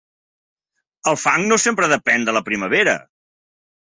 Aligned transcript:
El 1.11 1.17
fang 1.25 1.45
no 1.51 1.59
sempre 1.65 1.91
depèn 1.93 2.27
de 2.29 2.37
la 2.37 2.43
primavera. 2.47 2.99